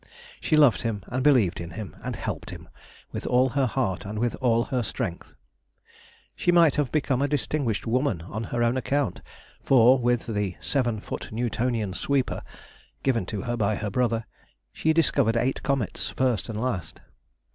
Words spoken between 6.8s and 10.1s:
become a distinguished woman on her own account, for